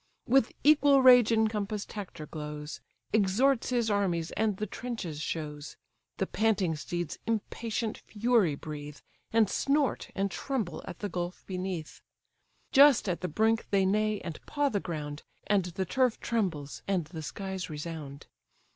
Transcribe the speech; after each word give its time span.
With 0.25 0.51
equal 0.63 1.03
rage 1.03 1.31
encompass'd 1.31 1.91
Hector 1.93 2.25
glows; 2.25 2.81
Exhorts 3.13 3.69
his 3.69 3.91
armies, 3.91 4.31
and 4.31 4.57
the 4.57 4.65
trenches 4.65 5.21
shows. 5.21 5.77
The 6.17 6.25
panting 6.25 6.75
steeds 6.75 7.19
impatient 7.27 7.99
fury 8.07 8.55
breathe, 8.55 8.97
And 9.31 9.47
snort 9.47 10.09
and 10.15 10.31
tremble 10.31 10.81
at 10.87 10.97
the 11.01 11.09
gulf 11.09 11.43
beneath; 11.45 12.01
Just 12.71 13.07
at 13.07 13.21
the 13.21 13.27
brink 13.27 13.67
they 13.69 13.85
neigh, 13.85 14.19
and 14.21 14.43
paw 14.47 14.69
the 14.69 14.79
ground, 14.79 15.21
And 15.45 15.65
the 15.65 15.85
turf 15.85 16.19
trembles, 16.19 16.81
and 16.87 17.05
the 17.05 17.21
skies 17.21 17.69
resound. 17.69 18.25